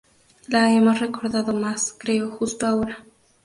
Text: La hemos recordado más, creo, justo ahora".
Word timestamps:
La 0.47 0.71
hemos 0.73 0.97
recordado 0.99 1.53
más, 1.53 1.95
creo, 1.95 2.31
justo 2.31 2.65
ahora". 2.65 3.05